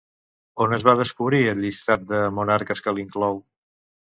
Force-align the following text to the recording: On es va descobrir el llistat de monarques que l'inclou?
On 0.63 0.71
es 0.77 0.85
va 0.87 0.95
descobrir 0.99 1.41
el 1.51 1.61
llistat 1.67 2.09
de 2.13 2.23
monarques 2.39 2.83
que 2.89 2.95
l'inclou? 2.97 3.39